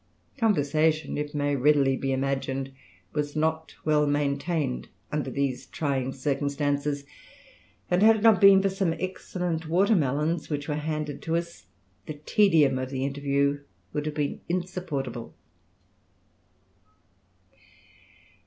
[0.35, 2.71] Conversation, it may readily be imagined,
[3.13, 7.03] was not well maintained under these trying circumstances,
[7.91, 11.67] and had it not been for some excellent watermelons which were handed to us,
[12.07, 13.59] the tedium of the interview
[13.93, 15.35] would have been insupportable."